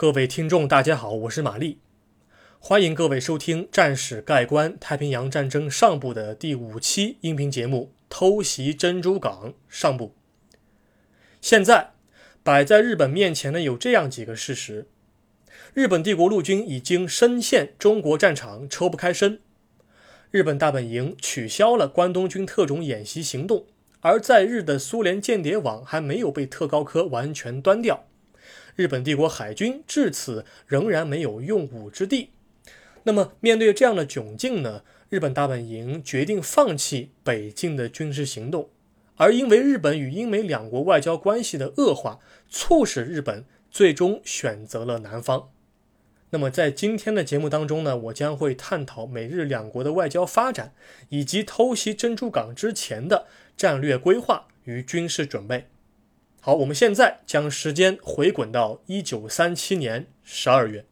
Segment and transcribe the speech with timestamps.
[0.00, 1.78] 各位听众，大家好，我是玛丽，
[2.58, 10.14] 欢迎各位收听《战史概观：太平洋战争上部》的第五期音频节目《偷袭珍珠港上部》。
[11.42, 11.90] 现在
[12.42, 14.86] 摆在日本面前的有这样几个事实：
[15.74, 19.40] 日本帝国陆军已经深陷中国战场，抽不开身；
[20.30, 23.66] 日本大本营取消了关东军特种演习行动。
[24.00, 28.06] 而在日的苏联间谍网还没有被特高科完全端掉，
[28.80, 32.30] 日本帝国海军至此仍然没有用武之地。
[33.02, 34.82] 那么，面对这样的窘境呢？
[35.10, 38.70] 日本大本营决定放弃北进的军事行动，
[39.16, 45.50] 而因为日本与英美两国外交关系的恶化，促使日本最终选择了南方。
[46.30, 50.72] 那么，在今天的节目当中呢，我将会探讨美日两国的外交发展，
[51.10, 53.26] 以及偷袭珍珠港之前的
[53.58, 55.66] 战略规划与军事准备。
[56.42, 60.86] 好，我们现在将时间回滚到一九三七年十二月。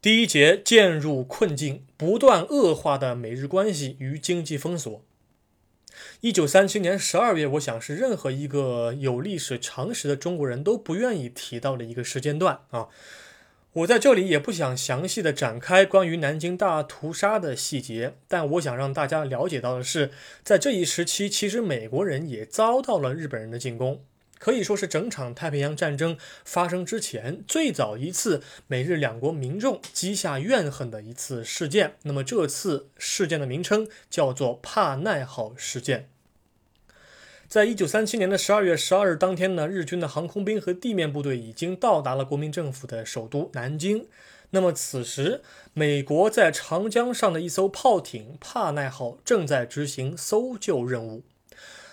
[0.00, 5.04] 第一节渐入困境，不断恶化的美日关系与经济封锁。
[6.20, 12.86] 一九三七年十二月，我想是任何一个有历史常识的中国人都不愿意提到的一个时间段啊！
[13.74, 20.10] 我在这里也不想详细的展开关于南京大屠杀的细节，但我想让大家了解到的是，
[20.44, 24.04] 在这一时期，其实美国人也遭到了日本人的进攻。
[24.38, 31.94] 可以说是整场太平洋战争发生之前最早一次美日两国民众积下怨恨的一次事件。
[32.02, 36.11] 那么这次事件的名称叫做帕奈号事件。
[37.52, 44.06] 在一九三七年的十二月十二日当天呢，日军的航空兵和地面部队已经到达了国民政府的首都南京。
[44.52, 45.42] 那么此时，
[45.74, 51.24] 美国在长江上的一艘炮艇帕奈号正在执行搜救任务。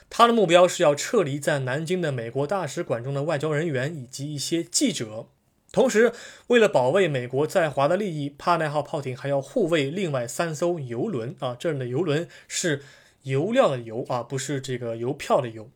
[0.10, 5.28] 他的目标是要撤离在南京的美国大使馆中的外交人员以及一些记者。
[5.74, 6.14] 同时，
[6.48, 11.36] 为了保卫美国在华的利益，帕奈号炮艇还要护卫另外三艘游轮。
[11.40, 12.82] 啊，这儿的游轮是
[13.24, 15.70] 油料的油啊，不是这个邮票的邮。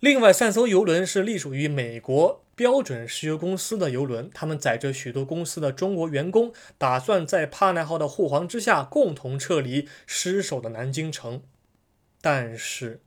[0.00, 11.42] 另外三艘油轮是隶属于美国标准石油公司的油轮，他们载着许多公司的中国员工，打算在帕奈号的护航之下共同撤离失守的南京城。
[12.20, 13.00] 但是。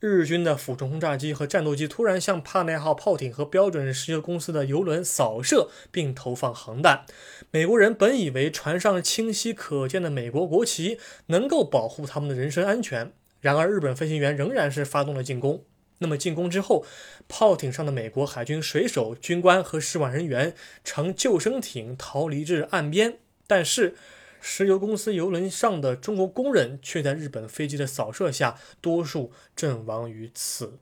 [0.00, 7.04] 日军的俯冲轰炸机和战斗机突然向帕奈号炮艇和标准石油公司的油轮扫射，并投放航弹。
[7.50, 13.12] 美国人本以为船上清晰可见的美国国旗能够保护他们的人身安全，
[13.42, 15.64] 然而日本飞行员仍然是发动了进攻。
[15.98, 16.86] 那么进攻之后，
[17.28, 23.94] 炮艇上的美国海军水手、军官和使馆人员乘救生艇逃离至岸边，但是。
[24.40, 30.78] 石油公司油轮上的中国工人却在日本飞机的扫射下，多数阵亡于此。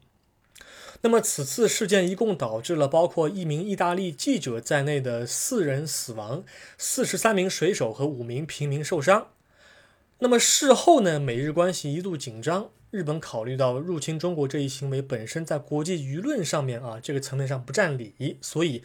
[1.03, 6.45] 那么，此次事件一共导致了包括一名意大利记者在内的四人死亡，
[6.77, 9.29] 四十三名水手和五名平民受伤。
[10.19, 11.21] 那么事后呢？
[11.21, 18.83] 美日关系一度紧张，日本考虑到入侵中国这一行为本身在国际舆论上面啊这个层面上不占理，所以。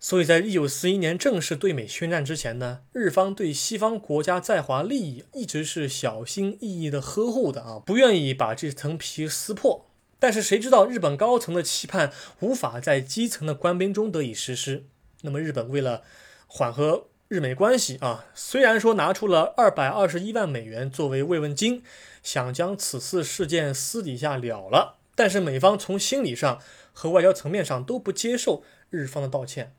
[0.00, 9.86] 所以在一九四一年正式对美宣战之前呢，日方对西方国家在华利益一直是小心翼翼的呵护的啊，不愿意把这层皮撕破。
[10.20, 14.84] 但是谁知道日本高层的期盼无法在基层的官兵中得以实施。
[15.22, 16.02] 那么日本为了
[16.46, 21.82] 缓和日美关系啊，虽然说拿出了二百二十一万美元作为慰问金，
[22.22, 26.60] 想将此次事件私底下了了，但是美方从心理上
[26.92, 29.74] 和外交层面上都不接受日方的道歉。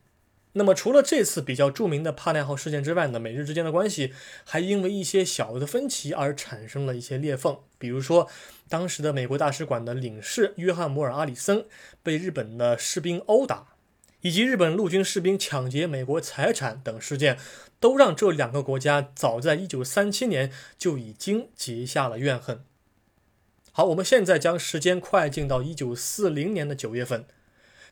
[0.53, 7.59] 那么，除了这次比较著名的帕奈号事件之外呢，美日之间的关系还因为一些小的分歧而产生了一些裂缝。
[7.77, 8.27] 比如说，
[8.67, 11.65] 当时的美国大使馆的领事约翰·摩尔·阿里森
[12.01, 13.67] 被日本的士兵殴打，
[14.21, 17.37] 以及日本陆军士兵抢劫美国财产等事件，
[17.79, 22.63] 都让这两个国家早在1937年就已经结下了怨恨。
[23.71, 27.25] 好，我们现在将时间快进到1940年的9月份。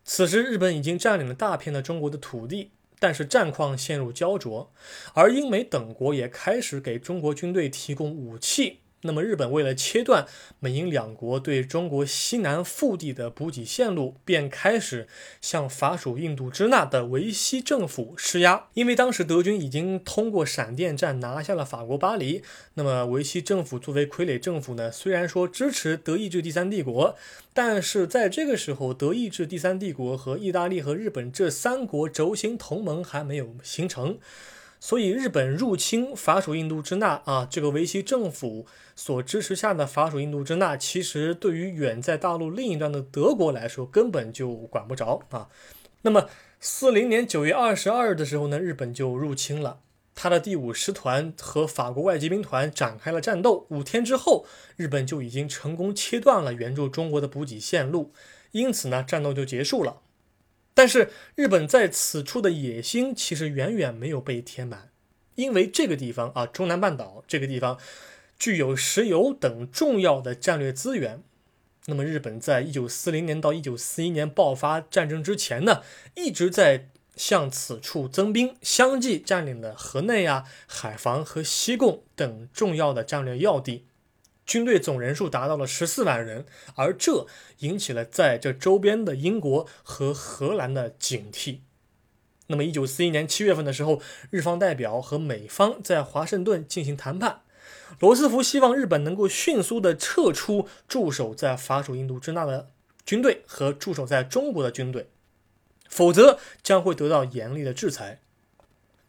[0.09, 4.71] 此时，日本已经占领了大片的中国的土地，但是战况陷入焦灼，
[5.13, 8.79] 而英美等国也开始给中国军队提供武器。
[9.01, 10.25] 那么，日本为了切断
[10.59, 15.07] 美英两国对中国西南腹地的补给线路，便开始
[15.39, 18.67] 向法属印度支那的维希政府施压。
[18.73, 22.41] 因为当时德军已经通过闪电战拿下了法国巴黎，
[22.73, 27.15] 那么维希政府作为傀儡政府呢，虽然说支持德意志第三帝国，
[27.53, 34.17] 但是在这个时候，德意志第三帝国和意大利和日本这三国轴心同盟还没有形成。
[34.79, 38.65] 所以日本入侵法属印度支那啊，这个维希政府
[38.95, 45.49] 所支持下的法属印度支那，其实对于远在大陆另一端的德国来说，根本就管不着啊。
[46.03, 46.29] 那么
[46.59, 49.79] 四零年九月二十二日的时候呢，日本就入侵了。
[50.19, 53.67] 他的第五师团和法国外籍兵团展开了战斗。
[53.69, 54.45] 五天之后，
[54.75, 58.11] 日本就已经成功切断了援助中国的补给线路，
[58.51, 60.01] 因此呢，战斗就结束了。
[60.77, 64.91] 但是，日本在此处的野心其实远远没有被填满，
[65.33, 67.79] 因为这个地方啊，中南半岛这个地方
[68.37, 71.23] 具有石油等重要的战略资源。
[71.87, 75.81] 那么，日本在一九四零年到一九四一年爆发战争之前呢，
[76.13, 76.89] 一直在。
[77.17, 83.87] 向此处增兵，相继占领了河内啊、海防和西贡等重要的战略要地，
[84.47, 86.45] 军队总人数达到了十四万人，
[86.75, 87.27] 而这
[87.59, 91.59] 引起了在这周边的英国和荷兰的警惕。
[92.47, 97.41] 那么，一九四一年七月份的时候，日方代表和美方在华盛顿进行谈判，
[97.99, 102.69] 罗斯福希望日本能够迅速的撤出驻守在法属印度支那的
[103.05, 105.09] 军队和驻守在中国的军队。
[105.89, 108.19] 否则将会得到严厉的制裁。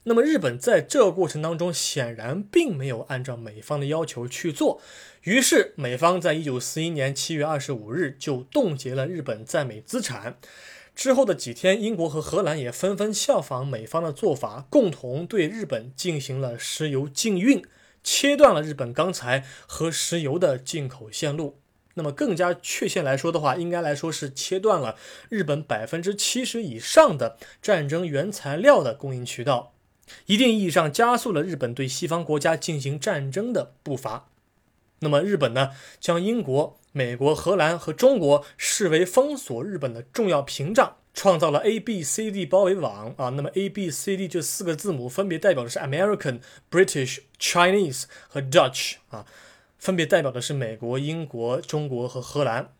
[0.04, 4.80] 那么，日本在这个过程当中显然并没有按照美方的要求去做，
[5.22, 10.38] 于是美方在一九四一年七月二十五日就冻结了日本在美资产。
[10.94, 17.62] 之后的几天，英国和荷兰也纷纷效仿美方的做法，共同对日本进行了石油禁运，
[18.02, 21.58] 切断了日本钢材和石油的进口线路。
[21.94, 24.96] 那么更加确切来说的话，应该来说是切断了
[25.28, 29.74] 日本百分之七十以上的战争原材料的供应渠道，
[30.26, 34.28] 一定意义上加速了日本对西方国家进行战争的步伐。
[35.00, 35.70] 那么日本呢，
[36.00, 43.28] 将英国、美国、荷兰和中国视为封锁日本的重要屏障，创造了 A、B、C、D 包围网啊。
[43.28, 49.24] 那么 A、B、C、D 这四个字母分别代表的是 American、British、Chinese 和 Dutch 啊。
[49.78, 52.72] 分别代表的是美国、英国、中国和荷兰。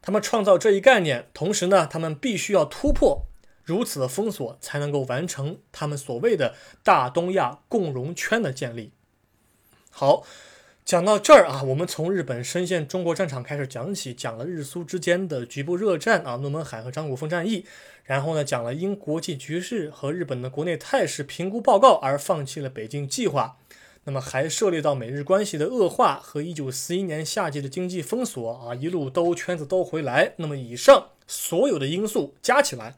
[0.00, 3.26] 他们创造这一概念，同时呢，他们必须要突破
[3.64, 8.92] 如此的封锁，才能够完成他们所谓的大东亚共荣圈的建立。
[9.90, 10.24] 好，
[10.84, 17.64] 讲到这儿啊，我们从日本深陷中国战场开始讲起，讲了日苏之间的局部热战啊，诺门海和张古峰战役，
[18.04, 23.58] 然后呢，讲了因国际局势和日本的国内态势评估报告而放弃了北京计划。
[24.04, 30.32] 那么还涉猎到美日关系的恶化和一九四一年夏季的经济封锁啊，一路兜圈子兜回来。
[30.38, 32.96] 那么以上所有的因素加起来，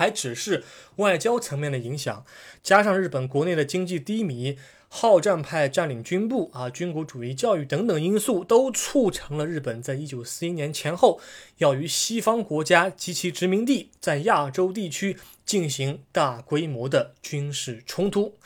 [0.00, 0.64] 还只是
[0.96, 2.24] 外交层面的影响，
[2.62, 4.56] 加上日本国内的经济低迷、
[4.88, 11.20] 好战派占领军部啊、军国主义教育等等因素，都促成了日本在一九四一年前后
[11.58, 18.38] 要与西方国家及其殖民地在亚洲地区进行大规模的军事冲突。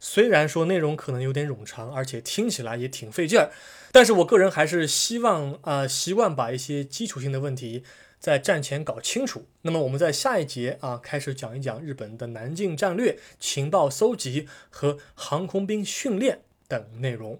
[0.00, 3.50] 虽然说内容可能有点冗长，而且听起来也挺费劲儿，
[3.92, 7.84] 但是我个人还是希望啊，习惯把一些基础性的问题
[8.24, 9.44] 在战前搞清楚。
[9.60, 17.38] 那么我们在下一节啊，开始讲一讲日本的南进战略、情报搜集和航空兵训练等内容。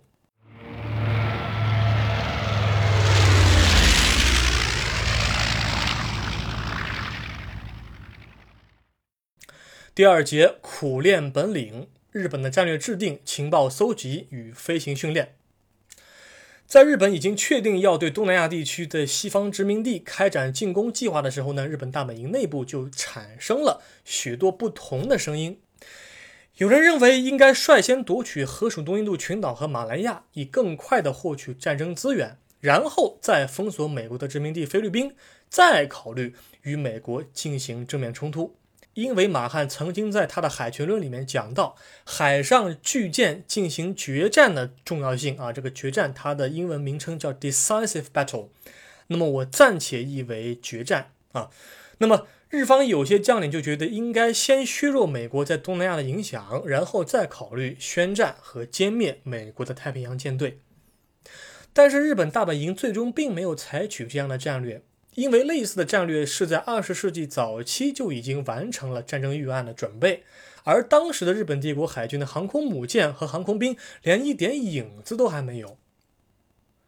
[9.94, 11.88] 第二节苦练本领。
[12.10, 15.34] 日本的战略制定、情报搜集与飞行训练，
[16.66, 25.60] 在日本已经确定要对东南亚地区的西方殖民地开展进攻计划的时候呢，日本大本营内部就产生了许多不同的声音。
[26.56, 35.14] 有人认为应该率先夺取河属东印度群岛和马来亚，以更快地获取战争资源，然后再封锁美国的殖民地菲律宾，
[35.48, 38.56] 再考虑与美国进行正面冲突。
[38.94, 48.48] 因为马汉曾经在他的海权论里面讲到海上巨舰进行决战的重要性啊，这个决战它的英文名称叫 decisive battle，
[49.08, 51.50] 那么我暂且译为决战啊。
[51.98, 60.60] 那么日方有些将领就觉得应该先削弱美国在东南亚的影响，然后再考虑宣战和歼灭美国的太平洋舰队。
[61.72, 64.82] 但是日本大本营最终并没有采取这样的战略。
[65.14, 70.24] 因为类似的战略是在二十世纪早期就已经完成了战争预案的准备，
[70.64, 75.76] 而当时的日本帝国海军的航空母舰和航空兵连一点影子都还没有。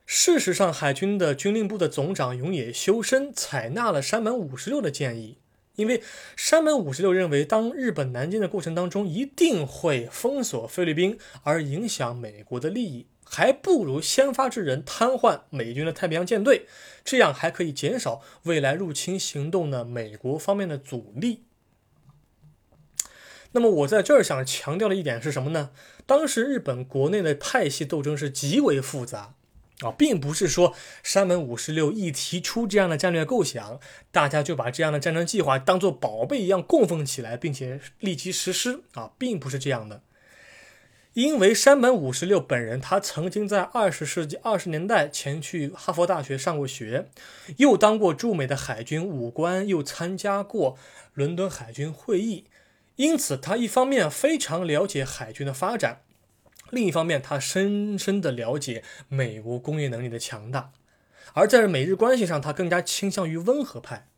[0.04, 5.38] 事实上，海军的军令部的总长永野修身采纳了山本五十六的建议，
[5.76, 6.02] 因为
[6.37, 13.06] 山本五十六认为，当日本南进的过程当中一定会封锁菲律宾，而影响美国的利益。
[13.28, 16.66] 还不如先发制人，瘫痪美军的太平洋舰队，
[17.04, 21.42] 这样还可以减少未来入侵行动的美国方面的阻力。
[23.52, 25.71] 那么我在这儿想强调的一点是什么呢？
[26.04, 29.35] 当时日本国内的派系斗争是极为复杂
[29.80, 33.78] 啊，并不是说山本五十六一提出这样的战略构想，
[34.11, 40.02] 大家就把这样的战争计划当做宝贝一样供奉起来，并且立即实施啊，并不是这样的。
[41.12, 47.09] 因为山本五十六本人，他曾经在二十世纪二十年代前去哈佛大学上过学，
[47.56, 50.76] 又当过驻美的海军武官，又参加过
[51.14, 52.45] 伦敦海军会议，
[52.97, 56.02] 因此他一方面非常了解海军的发展，
[56.70, 60.73] 另一方面他深深的了解美国工业能力的强大，
[61.35, 64.08] 而在美日关系上，他更加倾向于温和派，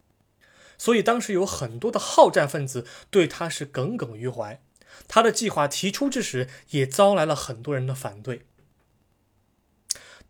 [0.79, 4.61] 所以当时有很多的好战分子对他是耿耿于怀。
[5.07, 8.47] 他的计划提出之时，也遭来了很多人的反对。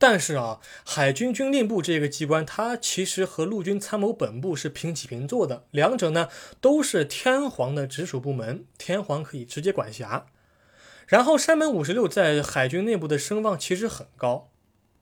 [0.01, 6.29] 但是啊，海军军令部这个机关，它其实和陆军参谋本部是平起平坐的，两者呢
[6.61, 10.27] 都是天皇的直属部门，天皇可以直接管辖。
[11.09, 14.51] 然后山本五十六在海军内部的声望其实很高，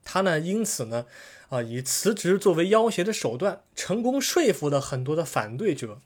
[0.04, 1.06] 他呢因此呢，
[1.48, 6.00] 啊以辞职作为要挟的手段，成功说服了很多的反对者。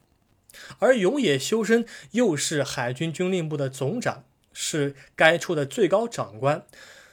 [0.79, 6.65] 而永野修身又是海军军令部的总长，是该处的最高长官。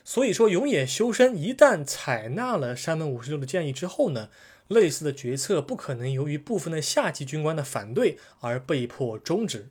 [0.06, 4.30] 所以说，永野修身一旦采纳了山本五十六的建议之后呢，
[4.70, 9.68] 类似的决策不可能由于部分的下级军官的反对而被迫终止。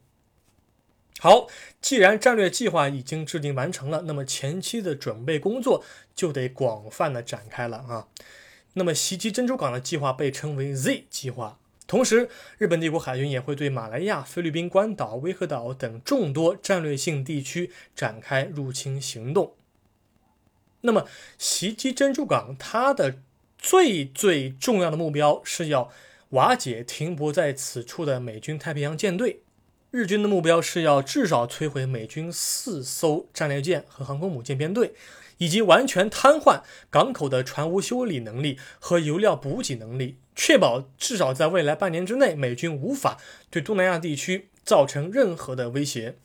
[1.19, 1.49] 好，
[1.81, 5.83] 既然战略计划已经制定完成了，那么前期的准备工作
[6.15, 8.09] 就得广泛的展开了啊。
[8.75, 11.59] 那么袭击珍珠港的计划被称为 Z 计划。
[11.87, 19.55] 同时，日本帝国海军也会对马来亚、菲律宾、关岛、威赫岛等众多战略性地区展开入侵行动。
[20.83, 21.07] 那么，
[21.39, 23.21] 袭击珍珠港，它的
[23.57, 25.91] 最最重要的目标是要
[26.31, 29.41] 瓦解停泊在此处的美军太平洋舰队。
[29.97, 34.93] 日军的目标是要至少摧毁美军四艘战列舰和航空母舰编队，
[35.39, 36.61] 以及完全瘫痪
[36.91, 40.19] 港口的船坞修理能力和油料补给能力。
[40.35, 43.17] 确保至少在未来半年之内，美军无法
[43.49, 46.17] 对东南亚地区造成任何的威胁。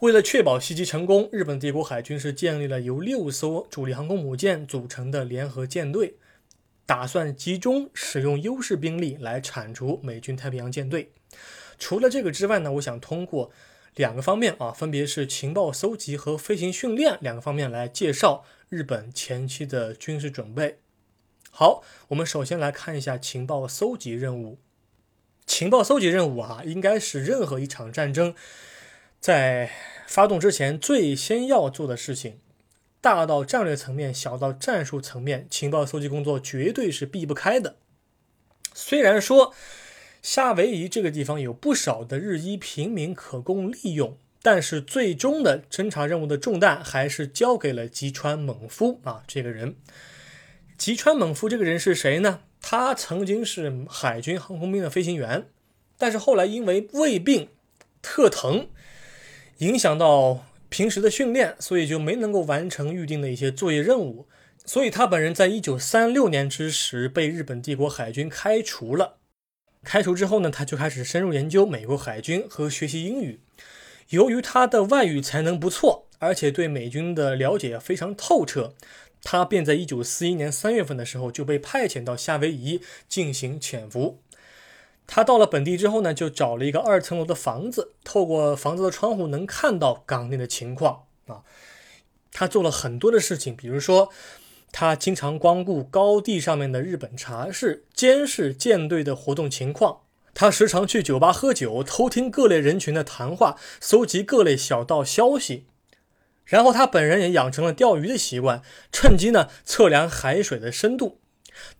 [0.00, 6.16] 为了确保袭击成功，日本帝国海军是建立了由六艘主力航空母舰组成的联合舰队，
[6.84, 11.12] 打算集中使用优势兵力来铲除美军太平洋舰队。
[11.78, 13.50] 除了这个之外呢，我想通过
[13.94, 20.78] 两个方面啊，分别是情报搜集和飞行训练两个方面来介绍日本前期的军事准备。
[21.50, 24.58] 好，我们首先来看一下情报搜集任务。
[25.46, 28.34] 情报搜集任务啊，应该是任何一场战争
[29.20, 29.70] 在
[30.06, 32.40] 发动之前最先要做的事情。
[33.00, 37.76] 大到战略层面，小到战术层面，情报搜集工作绝对是避不开的。
[38.74, 39.54] 虽然说
[40.26, 49.76] 夏威夷这个地方有不少的日裔平民可供利用，但是最终的侦察任务的重担还是交给了吉川猛夫啊这个人。
[50.76, 52.40] 吉川猛夫这个人是谁呢？
[52.60, 55.46] 他曾经是海军航空兵的飞行员，
[55.96, 57.50] 但是后来因为胃病
[58.02, 58.66] 特疼，
[59.58, 64.26] 影响到平时的训练，所以就没能够完成预定的一些作业任务。
[64.64, 69.15] 所以他本人在一九三六年之时被日本帝国海军开除了。
[69.86, 73.38] 开除之后呢，他就开始深入研究美国海军和学习英语。
[74.08, 78.74] 由于他的外语才能不错，而且对美军的了解非常透彻。
[79.22, 84.18] 他便在一九四一年三月份的时候就被派遣到夏威夷进行潜伏。
[85.06, 91.42] 他到了本地之后呢，就找了一个二层楼的房子，透过房子的窗户能看到港内的情况啊。
[92.32, 94.10] 他做了很多的事情，比如说，
[94.78, 100.02] 他经常光顾高地上面的日本茶室，监视舰队的活动情况。
[100.34, 105.64] 他时常去酒吧喝酒，偷听各类人群的谈话，搜集各类小道消息。
[106.44, 108.60] 然后他本人也养成了钓鱼的习惯，
[108.92, 111.20] 趁机呢测量海水的深度。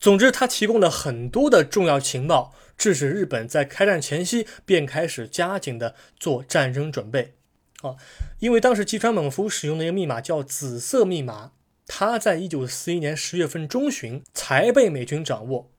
[0.00, 7.34] 总之，他提供了很多的重要情报，致使日本在开战前夕便开始加紧的做战争准备。
[7.82, 7.96] 啊，
[8.38, 11.52] 因为当时吉川猛夫使用的一个密码叫“紫色密码”，
[11.86, 15.70] 他在一九四一年十月份中旬才被美军掌握。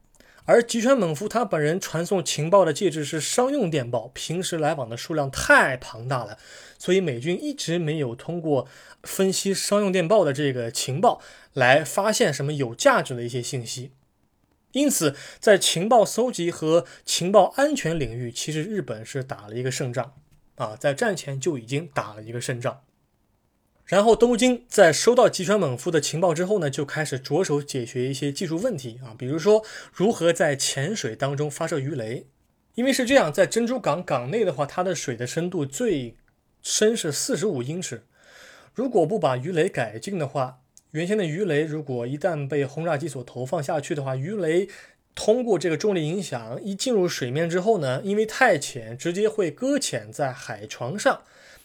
[0.44, 6.38] 而吉川猛夫他本人传送情报的介质是商用电报，平时来往的数量太庞大了，
[6.78, 8.66] 所以美军一直没有通过
[9.02, 11.20] 分析商用电报的这个情报
[11.52, 13.92] 来发现什么有价值的一些信息。
[14.72, 20.14] 因此，在情报搜集和情报安全领域，其实日本是打了一个胜仗
[20.56, 22.80] 啊，在战前就已经打了一个胜仗。
[23.88, 29.64] 然后东京在收到吉川猛夫的情报之后呢，就开始着手解决一些技术问题啊，比如说
[29.94, 32.26] 如何在潜水当中发射鱼雷。
[32.74, 36.14] 因为是这样，在珍珠港港内的话，它的水的深度最
[36.60, 38.04] 深是四十五英尺。
[38.74, 40.58] 如果不把鱼雷改进的话，
[40.90, 44.68] 原先的鱼雷如果一旦被轰炸机所投放下去的话，鱼雷
[45.14, 51.22] 通过这个重力影响一进入水面之后呢，因为太浅，直接会搁浅在海床上，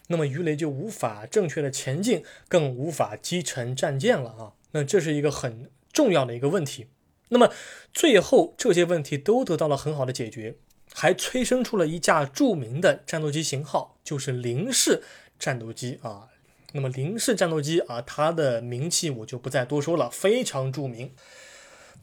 [0.07, 4.53] 那么鱼雷就无法正确的前进，更无法击沉战舰了啊。
[4.72, 6.88] 那这是一个很重要的一个问题。
[7.29, 7.50] 那么
[7.93, 10.55] 最后这些问题都得到了很好的解决，
[10.93, 15.01] 还催生出了一架著名的战斗机型号，就是零式
[15.39, 16.27] 战斗机啊。
[16.74, 21.12] 那么零式战斗机啊，它的名气我就不再多说了，非常著名。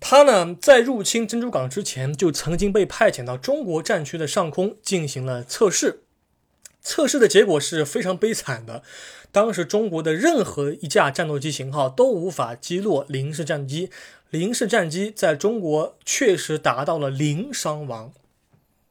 [0.00, 6.04] 它呢，在入侵珍珠港之前，就曾经被派遣到中国战区的上空进行了测试。
[6.82, 8.82] 测试的结果是非常悲惨的，
[9.30, 13.90] 当时中国的任何一架战斗机型号都无法击落零式战机。
[14.30, 18.12] 零式战机在中国确实达到了零伤亡。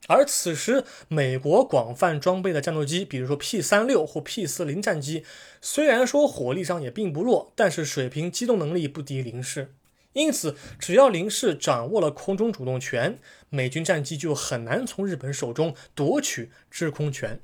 [0.07, 5.23] 而此时，美国广泛装备的战斗机，比如说 P 三六或 P 四零战机，
[5.61, 9.73] 虽然说火力上也并不弱，但是水平机动能力不敌零式。
[10.13, 13.19] 因此，只要零式掌握了空中主动权，
[13.49, 17.39] 美军战机就很难从日本手中夺取制空权。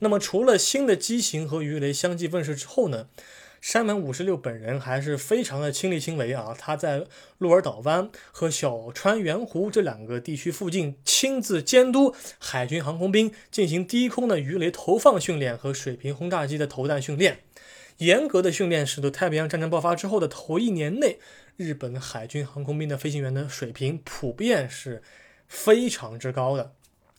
[0.00, 3.08] 那么，除了新的机型和鱼雷相继问世之后呢？
[3.60, 6.54] 山本五十六本人还是非常的亲力亲为啊！
[6.58, 7.06] 他在
[7.38, 17.38] 鹿儿岛湾和小川圆湖这两个地区附近亲自监督海军航空兵进行低空的鱼雷投放训练和水平轰炸机的投弹训练。
[17.96, 21.18] 严格的训练使得太平洋战争爆发之后的头一年内，
[21.56, 25.02] 日本海军航空兵的飞行员的水平普遍是
[25.48, 26.74] 非常之高的。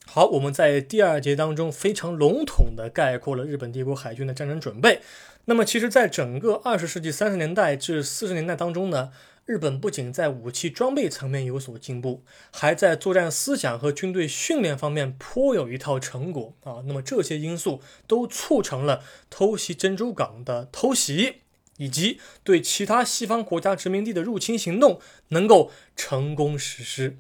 [0.08, 5.02] 好，我们在第二节当中非常笼统地概括了日本帝国海军的战争准备。
[5.46, 9.12] 那么，其实，在整个二十世纪三十年代至四十年代当中呢，
[9.46, 16.82] 日本不仅在武器装备层面有所进步，还在作战思想和军队训练方面颇有一套成果啊。
[16.86, 21.42] 那么，这些因素都促成了偷袭珍珠港的偷袭，
[21.78, 27.18] 以及对其他西方国家殖民地的入侵行动能够成功实施。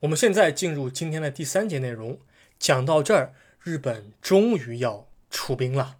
[0.00, 2.18] 我们现在进入今天的第三节内容，
[2.58, 3.32] 讲到这儿，
[3.62, 5.96] 日本终于要出兵了。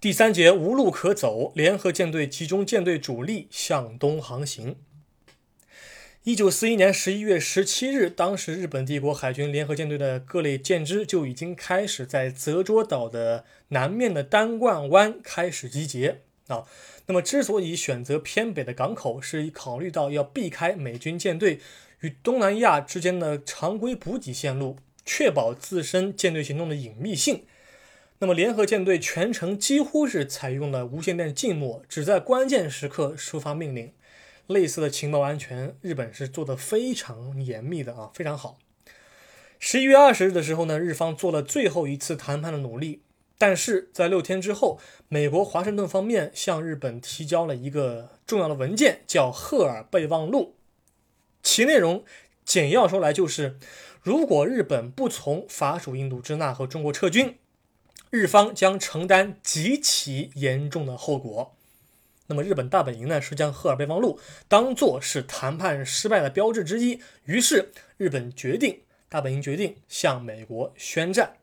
[0.00, 4.76] 第三节无路可走，联合舰队集中舰队主力向东航行。
[6.28, 16.64] 一九四一年十一月十七日，当时日本帝国海军联合舰队的各类舰只就已经开始在泽捉岛的南面的单冠湾开始集结啊。
[17.06, 21.60] 那么，之所以选择偏北的港口，是考虑到要避开美军舰队
[22.00, 27.44] 与东南亚之间的常规补给线路，确保自身舰队行动的隐秘性。
[28.18, 33.90] 那么，联合舰队全程几乎是采用了无线电静默，只在关键时刻收发命令。
[34.48, 38.58] 类似的情报安全，日本是做的非常严密的啊，非常好。
[39.58, 43.02] 十一月二十日的时候呢，日方做了最后一次谈判的努力，
[43.36, 50.56] 但是在六天之后，美国华盛顿方面向日本提交了一个重要的文件，叫《赫尔备忘录》，
[51.42, 52.02] 其内容
[52.44, 53.58] 简要说来就是，
[54.02, 57.36] 如果日本不从法属印度支那和中国撤军。
[58.10, 61.57] 日方将承担极其严重的后果。
[62.28, 67.00] 那么，日本大本营呢是将赫尔备忘录当做是谈判失败的标志之一。
[67.24, 71.38] 于是，日本决定，大本营决定向美国宣战。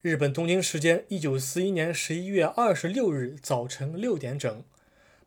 [0.00, 4.64] 日本东京时间一九四一年十一月二十六日早晨六点整。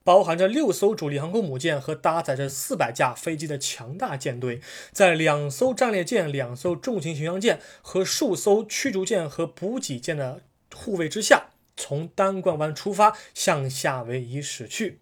[0.03, 4.61] 包含着六艘主力航空母舰和搭载着四百架飞机的强大舰队，
[4.93, 10.39] 在两艘战列舰、两艘重型巡洋舰和数艘驱逐舰和补给舰的
[10.73, 14.99] 护卫之下，从单冠湾出发，向夏威夷驶去。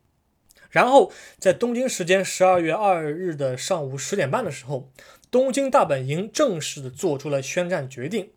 [0.69, 4.91] 然后，在东京时间十二月二日的上午十点半的时候，
[5.31, 8.31] 东京大本营正式的做出了宣战决定。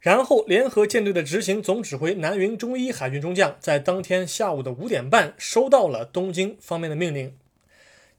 [0.00, 7.36] 然后，联合舰队的执行总指挥南云忠一海军中将在当天下午的五点半收到了东京方面的命令，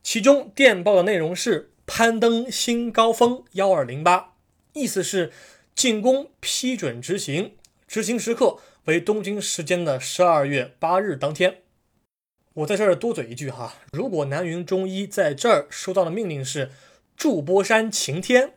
[0.02, 4.34] 其中电报的内容是攀登新高峰幺二零八，
[4.74, 5.32] 意思是
[5.76, 7.54] 进攻批准执行，
[7.88, 11.60] 执行时刻为东京时间的十二月八日当天。
[12.54, 16.72] 我在这儿多嘴一句哈，如果南云忠一在这儿收到的命令是
[17.16, 18.54] 筑波山晴天，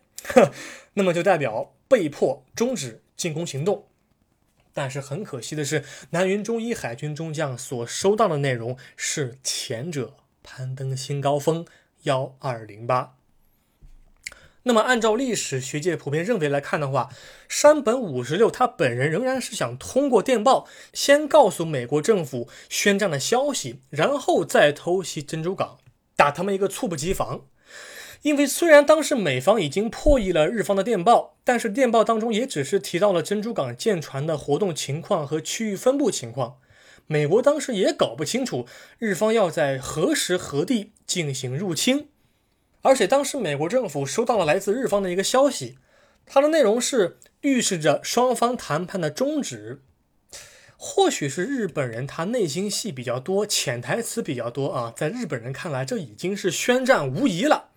[0.94, 3.02] 那么就代表被迫终止。
[3.20, 3.86] 进攻行动，
[4.72, 11.66] 但是很可惜的是，南云忠一海军中将所收到的内容是前者攀登新高峰
[12.04, 13.18] 幺二零八。
[14.64, 17.08] 那么，按照历史学界普遍认为来看的话，
[17.48, 25.78] 山本五十六他本人仍然是想通过电报先告诉美国政府宣战的消息，然后再偷袭珍珠港，
[26.14, 27.46] 打他们一个猝不及防。
[28.20, 36.58] 因为虽然当时美方已经破译了日方的电报，但是电报当中也只是提到了珍珠港舰船的活动情况和区域分布情况，
[37.06, 38.66] 美国当时也搞不清楚
[38.98, 42.09] 日方要在何时何地进行入侵。
[42.82, 45.78] 而且当时美国政府收到了来自日方的一个消息，
[46.24, 49.82] 它的内容是预示着双方谈判的终止。
[50.76, 57.68] 或许是日本人他内心戏比较多，潜台词比较多啊，在日本人看来这已经是宣战无疑了。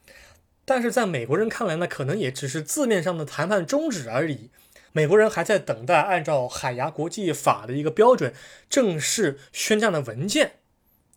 [0.63, 4.49] 但是在美国人看来呢，可能也只是字面上的谈判终止而已。
[4.93, 8.33] 美国人还在等待按照海牙国际法的一个标准
[8.69, 10.59] 正式宣战的文件。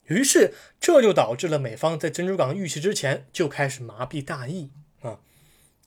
[0.07, 5.19] 于是，这就导致了美方在珍珠港遇袭之前就开始麻痹大意啊。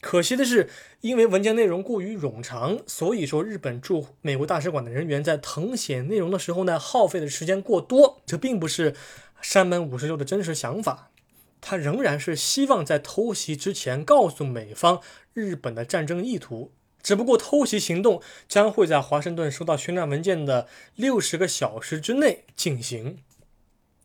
[0.01, 0.69] 可惜的是，
[1.01, 8.21] 因为文件内容过于冗长，所以说日本驻美国大使馆的人员在誊写内容的时候呢，耗费的时间过多。
[8.25, 8.95] 这并不是
[9.41, 11.11] 山本五十六的真实想法，
[11.59, 15.01] 他仍然是希望在偷袭之前告诉美方
[15.33, 16.71] 日本的战争意图。
[17.01, 23.19] 只不过偷袭行动将会在华盛顿收到宣战文件的六十个小时之内进行。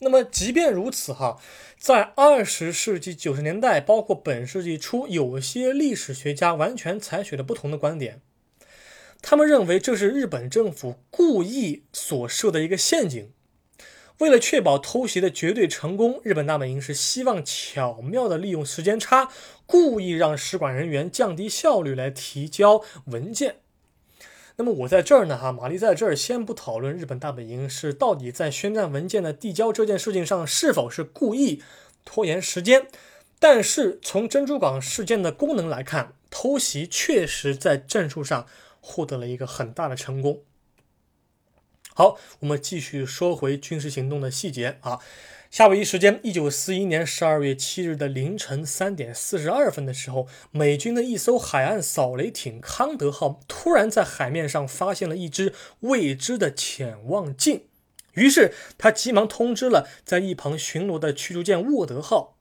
[0.04, 1.40] 那么，即便如此，哈，
[1.78, 8.20] 在二十世纪九十年代，包括本世纪初，有些历史学家完全采取了不同的观点。
[9.22, 13.32] 他们认为这是日本政府故意所设的一个陷阱，
[14.18, 19.30] 为了确保偷袭的绝对成功，日本大本营是希望巧妙地利用时间差，
[19.64, 23.56] 故意让使馆人员降低效率来提交文件。
[24.56, 31.60] 那么我在这儿呢，哈，玛丽在这儿先不讨论日本大本营是到底在宣战文件的递交这件事情上是否是故意
[32.04, 32.86] 拖延时间，
[33.40, 38.46] 但是从珍珠港事件的功能来看，偷袭确实在战术上
[38.80, 40.42] 获得了一个很大的成功。
[41.96, 44.98] 好，我们继续说回军事行动的细节啊。
[45.48, 57.66] 夏威夷时间一九四一年十二月七日的凌晨三点四十二分的时候，美军的一艘海岸扫雷艇“康德号”突然在海面上发现了一只未知的潜望镜，
[58.14, 62.36] 于是他急忙通知了在一旁巡逻的驱逐舰“沃德号”。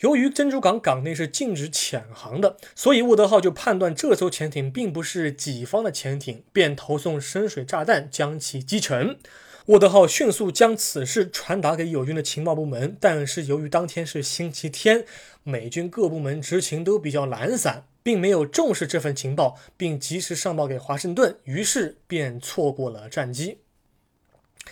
[0.00, 9.18] 由于珍珠港港内是禁止潜航的，所以“沃德号”就判断这艘潜艇并不是己方的潜艇，便投送深水炸弹将其击沉。
[9.66, 15.04] 沃德号迅速将此事传达给友军的情报部门，但是由于当天是星期天，
[15.42, 23.58] 美军各部门执勤都比较懒散，并没有重视这份情报，并及时上报给华盛顿，于是便错过了战机。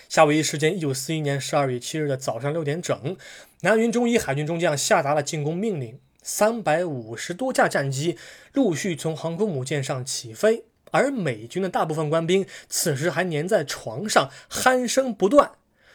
[0.09, 3.17] 夏威夷时间一九四一年十二月七日的早上六点整，
[3.61, 8.17] 南云中一海军中将下达了进攻命令，三百五十多架战机
[8.53, 10.63] 陆续从航空母舰上起飞。
[10.91, 15.51] 而美军的大部分官兵此时还粘在床上鼾声不断，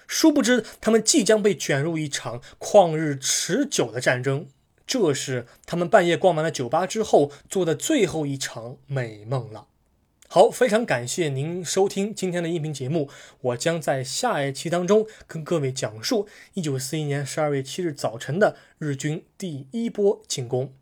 [0.07, 4.47] 殊不知他们即将被卷入一场旷日持久的战争。
[4.87, 9.69] 这是他们半夜逛完了酒吧之后做的最后一场美梦了。
[10.35, 13.11] 好，非常感谢您收听今天的音频节目，
[13.43, 20.73] 我将在下一期当中跟各位讲述一九四一年十二月七日早晨的日军第一波进攻。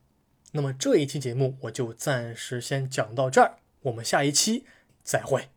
[0.53, 3.57] 那么这一期节目我就暂时先讲到这儿。
[3.83, 4.67] 我们下一期
[5.03, 5.49] 再会。